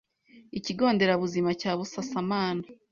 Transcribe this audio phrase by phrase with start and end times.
[0.57, 2.63] Ikigo Nderabuzima cya Busasamana